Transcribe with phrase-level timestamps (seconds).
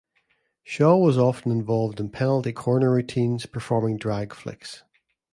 [0.63, 4.81] Shaw was often involved in penalty corner routines performing drag flicks.